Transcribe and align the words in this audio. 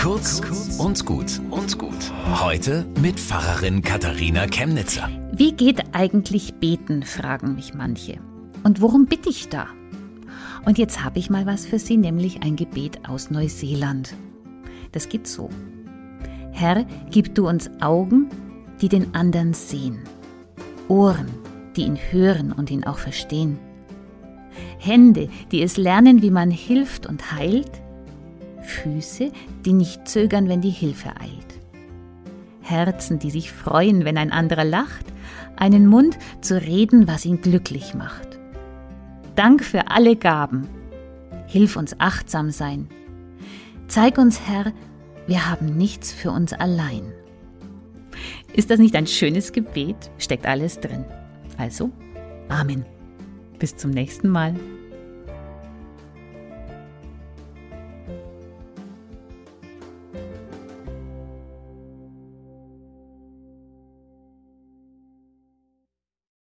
Kurz 0.00 0.40
und 0.78 1.04
gut 1.04 1.42
und 1.50 1.78
gut. 1.78 2.10
Heute 2.40 2.86
mit 3.02 3.20
Pfarrerin 3.20 3.82
Katharina 3.82 4.46
Chemnitzer. 4.46 5.10
Wie 5.30 5.52
geht 5.52 5.94
eigentlich 5.94 6.54
beten, 6.54 7.02
fragen 7.02 7.54
mich 7.54 7.74
manche. 7.74 8.18
Und 8.64 8.80
worum 8.80 9.04
bitte 9.04 9.28
ich 9.28 9.50
da? 9.50 9.66
Und 10.64 10.78
jetzt 10.78 11.04
habe 11.04 11.18
ich 11.18 11.28
mal 11.28 11.44
was 11.44 11.66
für 11.66 11.78
Sie, 11.78 11.98
nämlich 11.98 12.42
ein 12.42 12.56
Gebet 12.56 13.10
aus 13.10 13.30
Neuseeland. 13.30 14.14
Das 14.92 15.10
geht 15.10 15.26
so. 15.26 15.50
Herr, 16.50 16.86
gib 17.10 17.34
du 17.34 17.46
uns 17.46 17.70
Augen, 17.82 18.30
die 18.80 18.88
den 18.88 19.14
anderen 19.14 19.52
sehen. 19.52 19.98
Ohren, 20.88 21.28
die 21.76 21.82
ihn 21.82 21.98
hören 22.10 22.52
und 22.52 22.70
ihn 22.70 22.84
auch 22.84 22.98
verstehen. 22.98 23.58
Hände, 24.78 25.28
die 25.52 25.62
es 25.62 25.76
lernen, 25.76 26.22
wie 26.22 26.30
man 26.30 26.50
hilft 26.50 27.04
und 27.04 27.32
heilt. 27.32 27.82
Füße, 28.62 29.32
die 29.64 29.72
nicht 29.72 30.08
zögern, 30.08 30.48
wenn 30.48 30.60
die 30.60 30.70
Hilfe 30.70 31.10
eilt. 31.20 31.60
Herzen, 32.60 33.18
die 33.18 33.30
sich 33.30 33.52
freuen, 33.52 34.04
wenn 34.04 34.16
ein 34.16 34.32
anderer 34.32 34.64
lacht. 34.64 35.06
Einen 35.56 35.86
Mund 35.86 36.18
zu 36.40 36.60
reden, 36.60 37.08
was 37.08 37.24
ihn 37.24 37.40
glücklich 37.40 37.94
macht. 37.94 38.38
Dank 39.34 39.64
für 39.64 39.90
alle 39.90 40.16
Gaben. 40.16 40.68
Hilf 41.46 41.76
uns 41.76 41.98
achtsam 41.98 42.50
sein. 42.50 42.88
Zeig 43.88 44.18
uns, 44.18 44.40
Herr, 44.46 44.72
wir 45.26 45.50
haben 45.50 45.76
nichts 45.76 46.12
für 46.12 46.30
uns 46.30 46.52
allein. 46.52 47.12
Ist 48.54 48.70
das 48.70 48.78
nicht 48.78 48.96
ein 48.96 49.06
schönes 49.06 49.52
Gebet? 49.52 50.10
Steckt 50.18 50.46
alles 50.46 50.80
drin. 50.80 51.04
Also, 51.58 51.90
Amen. 52.48 52.84
Bis 53.58 53.76
zum 53.76 53.92
nächsten 53.92 54.28
Mal. 54.28 54.54